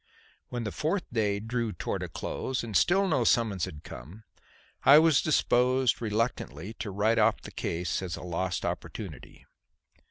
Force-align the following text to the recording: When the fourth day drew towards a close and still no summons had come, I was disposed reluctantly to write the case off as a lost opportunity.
When 0.49 0.63
the 0.63 0.71
fourth 0.71 1.03
day 1.13 1.39
drew 1.39 1.73
towards 1.73 2.03
a 2.03 2.07
close 2.07 2.63
and 2.63 2.75
still 2.75 3.07
no 3.07 3.23
summons 3.23 3.65
had 3.65 3.83
come, 3.83 4.23
I 4.83 4.97
was 4.97 5.21
disposed 5.21 6.01
reluctantly 6.01 6.73
to 6.79 6.89
write 6.89 7.19
the 7.43 7.51
case 7.51 8.01
off 8.01 8.05
as 8.07 8.15
a 8.15 8.23
lost 8.23 8.65
opportunity. 8.65 9.45